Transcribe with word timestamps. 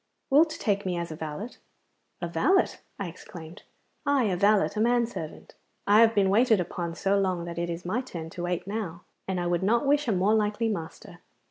Wilt 0.31 0.49
take 0.49 0.83
me 0.83 0.97
as 0.97 1.11
a 1.11 1.15
valet?' 1.15 1.57
'A 2.23 2.27
valet!' 2.29 2.79
I 2.97 3.07
exclaimed. 3.07 3.61
'Aye, 4.03 4.23
a 4.31 4.35
valet, 4.35 4.69
a 4.75 4.79
man 4.79 5.05
servant. 5.05 5.53
I 5.85 6.01
have 6.01 6.15
been 6.15 6.31
waited 6.31 6.59
upon 6.59 6.95
so 6.95 7.19
long 7.19 7.45
that 7.45 7.59
it 7.59 7.69
is 7.69 7.85
my 7.85 8.01
turn 8.01 8.31
to 8.31 8.41
wait 8.41 8.65
now, 8.65 9.03
and 9.27 9.39
I 9.39 9.45
would 9.45 9.61
not 9.61 9.85
wish 9.85 10.07
a 10.07 10.11
more 10.11 10.33
likely 10.33 10.69
master. 10.69 11.19